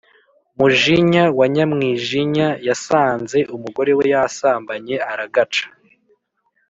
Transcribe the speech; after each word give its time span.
Mujinya 0.57 1.23
wa 1.37 1.45
Nyamwijinya 1.55 2.47
yasanze 2.67 3.37
umugore 3.55 3.91
we 3.97 4.05
yasambanye 4.13 4.95
aragaca. 5.11 5.63